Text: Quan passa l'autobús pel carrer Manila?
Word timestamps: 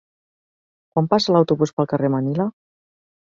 Quan 0.95 1.09
passa 1.11 1.35
l'autobús 1.35 1.73
pel 1.81 1.89
carrer 1.93 2.11
Manila? 2.17 2.49